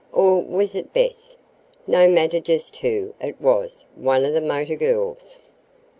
[0.11, 1.37] "Or was it Bess?
[1.85, 5.37] No matter just who, it was one of the motor girls.